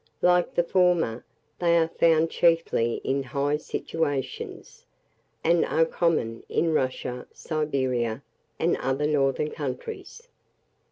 [0.23, 1.23] Like the former,
[1.59, 4.83] they are found chiefly in high situations,
[5.43, 8.23] and are common in Russia, Siberia,
[8.57, 10.27] and other northern countries.